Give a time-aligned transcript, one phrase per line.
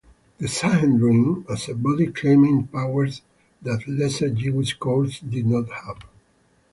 [0.39, 3.21] The Sanhedrin as a body claimed powers
[3.61, 5.99] that lesser Jewish courts did not have.